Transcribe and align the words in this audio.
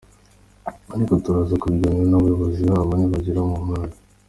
Ariko 0.93 1.11
turaza 1.23 1.55
kubiganiraho 1.61 2.07
n’abayobozi 2.11 2.61
babo 2.69 2.91
nibagera 2.97 3.39
mu 3.47 3.55
nkambi. 3.65 3.97